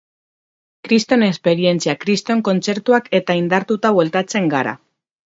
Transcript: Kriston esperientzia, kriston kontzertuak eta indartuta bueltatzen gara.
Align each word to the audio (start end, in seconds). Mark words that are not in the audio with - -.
Kriston 0.85 1.25
esperientzia, 1.25 1.93
kriston 2.05 2.41
kontzertuak 2.47 3.11
eta 3.19 3.35
indartuta 3.41 3.93
bueltatzen 3.99 4.49
gara. 4.55 4.75